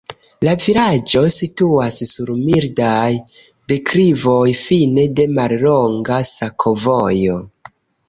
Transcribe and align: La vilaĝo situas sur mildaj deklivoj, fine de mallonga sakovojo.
La 0.47 0.53
vilaĝo 0.61 1.21
situas 1.35 1.97
sur 2.13 2.31
mildaj 2.39 3.11
deklivoj, 3.75 4.41
fine 4.65 5.07
de 5.21 5.29
mallonga 5.39 6.23
sakovojo. 6.35 7.43